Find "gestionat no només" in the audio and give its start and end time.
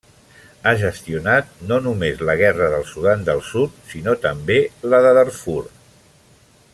0.83-2.23